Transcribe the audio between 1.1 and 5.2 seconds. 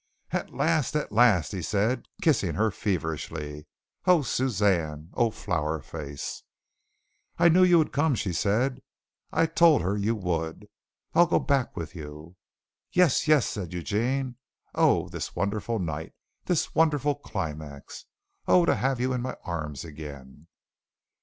last!" he said, kissing her feverishly. "Oh, Suzanne!